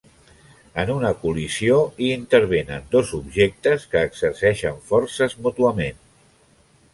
En 0.83 0.91
una 0.93 1.09
col·lisió 1.25 1.75
hi 2.05 2.09
intervenen 2.13 2.87
dos 2.95 3.11
objectes 3.19 3.85
que 3.93 4.03
exerceixen 4.07 4.81
forces 4.89 5.37
mútuament. 5.47 6.03